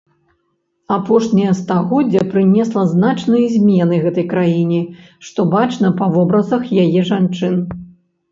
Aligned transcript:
Апошняе 0.93 1.51
стагоддзе 1.57 2.21
прынесла 2.31 2.85
значныя 2.93 3.51
змены 3.55 3.99
гэтай 4.05 4.25
краіне, 4.33 4.79
што 5.27 5.45
бачна 5.53 5.91
па 5.99 6.05
вобразах 6.15 6.63
яе 6.85 6.99
жанчын. 7.11 7.55